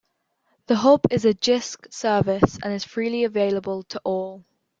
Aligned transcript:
The 0.65 0.77
Hub 0.77 1.01
is 1.11 1.25
a 1.25 1.33
Jisc 1.35 1.93
service, 1.93 2.57
and 2.63 2.73
is 2.73 2.83
freely 2.83 3.23
available 3.23 3.83
to 3.83 4.01
all. 4.03 4.43